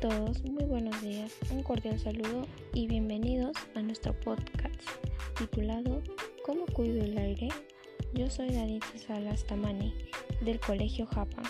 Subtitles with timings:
[0.00, 4.74] todos, muy buenos días, un cordial saludo y bienvenidos a nuestro podcast
[5.36, 6.02] titulado
[6.42, 7.50] ¿Cómo cuido el aire?
[8.14, 9.92] Yo soy Danita Salas Tamani
[10.40, 11.44] del Colegio Japan.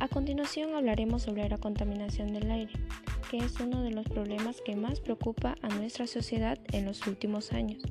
[0.00, 2.72] A continuación hablaremos sobre la contaminación del aire,
[3.30, 7.52] que es uno de los problemas que más preocupa a nuestra sociedad en los últimos
[7.52, 7.82] años.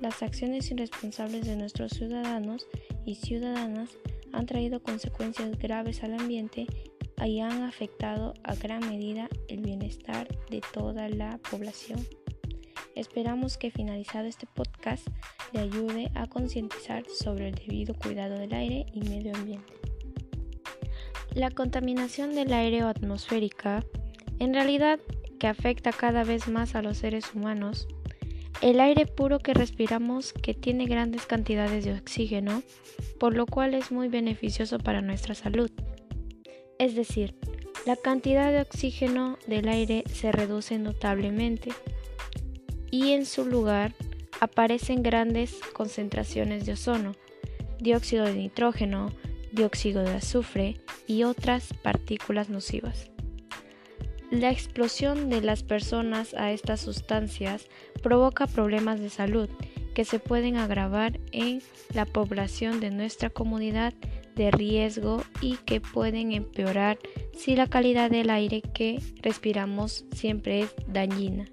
[0.00, 2.66] Las acciones irresponsables de nuestros ciudadanos
[3.04, 3.90] y ciudadanas
[4.32, 6.66] han traído consecuencias graves al ambiente
[7.24, 11.98] y afectado a gran medida el bienestar de toda la población.
[12.94, 15.06] Esperamos que finalizado este podcast
[15.52, 19.72] le ayude a concientizar sobre el debido cuidado del aire y medio ambiente.
[21.34, 23.84] La contaminación del aire o atmosférica,
[24.38, 24.98] en realidad
[25.38, 27.88] que afecta cada vez más a los seres humanos,
[28.62, 32.62] el aire puro que respiramos que tiene grandes cantidades de oxígeno,
[33.20, 35.70] por lo cual es muy beneficioso para nuestra salud.
[36.78, 37.34] Es decir,
[37.86, 41.72] la cantidad de oxígeno del aire se reduce notablemente
[42.90, 43.94] y en su lugar
[44.40, 47.12] aparecen grandes concentraciones de ozono,
[47.80, 49.10] dióxido de nitrógeno,
[49.52, 53.10] dióxido de azufre y otras partículas nocivas.
[54.30, 57.68] La explosión de las personas a estas sustancias
[58.02, 59.48] provoca problemas de salud
[59.94, 61.62] que se pueden agravar en
[61.94, 63.94] la población de nuestra comunidad
[64.36, 66.98] de riesgo y que pueden empeorar
[67.36, 71.46] si la calidad del aire que respiramos siempre es dañina.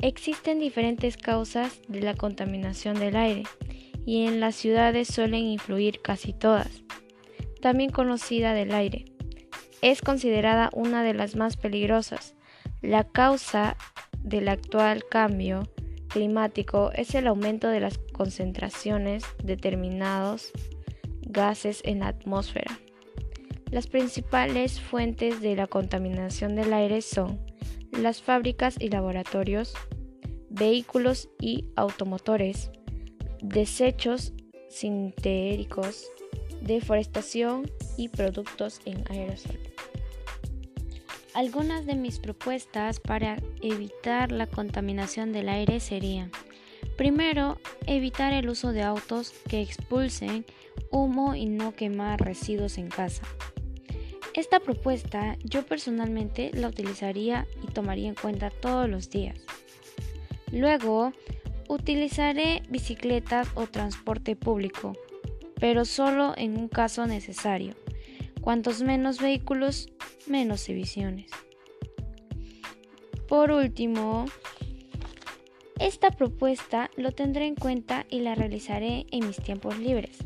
[0.00, 3.44] Existen diferentes causas de la contaminación del aire
[4.04, 6.82] y en las ciudades suelen influir casi todas.
[7.60, 9.04] También conocida del aire.
[9.80, 12.34] Es considerada una de las más peligrosas.
[12.82, 13.76] La causa
[14.18, 15.68] del actual cambio
[16.08, 20.52] climático es el aumento de las concentraciones determinados
[21.34, 22.80] gases en la atmósfera.
[23.70, 27.38] Las principales fuentes de la contaminación del aire son
[27.90, 29.74] las fábricas y laboratorios,
[30.48, 32.70] vehículos y automotores,
[33.42, 34.32] desechos
[34.70, 36.06] sintéticos,
[36.62, 39.58] deforestación y productos en aerosol.
[41.34, 46.30] Algunas de mis propuestas para evitar la contaminación del aire serían
[46.96, 50.44] Primero, evitar el uso de autos que expulsen
[50.90, 53.22] humo y no quemar residuos en casa.
[54.34, 59.38] Esta propuesta yo personalmente la utilizaría y tomaría en cuenta todos los días.
[60.52, 61.12] Luego,
[61.68, 64.96] utilizaré bicicletas o transporte público,
[65.60, 67.74] pero solo en un caso necesario.
[68.40, 69.88] Cuantos menos vehículos,
[70.26, 71.30] menos emisiones.
[73.28, 74.26] Por último,
[75.84, 80.16] esta propuesta lo tendré en cuenta y la realizaré en mis tiempos libres.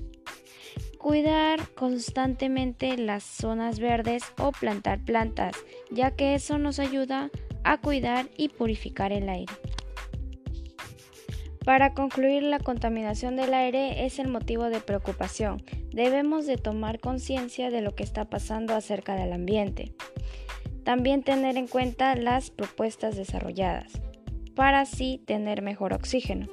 [0.99, 5.57] Cuidar constantemente las zonas verdes o plantar plantas,
[5.91, 7.31] ya que eso nos ayuda
[7.65, 9.53] a cuidar y purificar el aire.
[11.65, 15.65] Para concluir, la contaminación del aire es el motivo de preocupación.
[15.91, 19.93] Debemos de tomar conciencia de lo que está pasando acerca del ambiente.
[20.85, 24.01] También tener en cuenta las propuestas desarrolladas
[24.59, 26.49] para así tener mejor oxígeno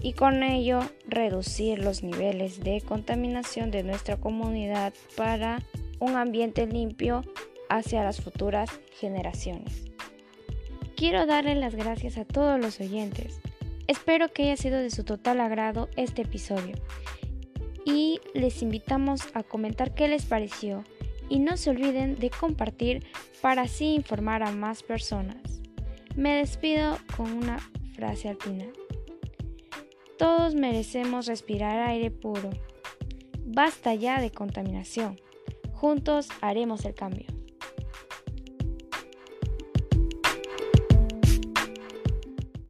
[0.00, 0.78] y con ello
[1.08, 5.60] reducir los niveles de contaminación de nuestra comunidad para
[5.98, 7.24] un ambiente limpio
[7.68, 9.82] hacia las futuras generaciones.
[10.94, 13.40] Quiero darle las gracias a todos los oyentes.
[13.88, 16.76] Espero que haya sido de su total agrado este episodio
[17.84, 20.84] y les invitamos a comentar qué les pareció
[21.28, 23.04] y no se olviden de compartir
[23.42, 25.59] para así informar a más personas.
[26.16, 27.58] Me despido con una
[27.94, 28.72] frase al final.
[30.18, 32.50] Todos merecemos respirar aire puro.
[33.46, 35.18] Basta ya de contaminación.
[35.72, 37.26] Juntos haremos el cambio.